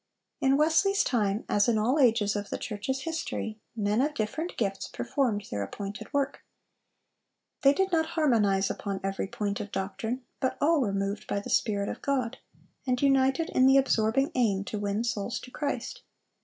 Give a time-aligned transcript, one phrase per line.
[0.39, 4.87] In Wesley's time, as in all ages of the church's history, men of different gifts
[4.87, 6.43] performed their appointed work.
[7.61, 11.51] They did not harmonize upon every point of doctrine, but all were moved by the
[11.51, 12.39] Spirit of God,
[12.87, 16.01] and united in the absorbing aim to win souls to Christ.